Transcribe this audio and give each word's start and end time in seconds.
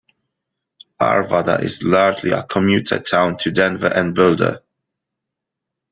Arvada 0.99 1.61
is 1.61 1.83
largely 1.83 2.31
a 2.31 2.41
commuter 2.41 2.97
town 2.97 3.37
to 3.37 3.51
Denver 3.51 3.85
and 3.93 4.15
Boulder. 4.15 4.63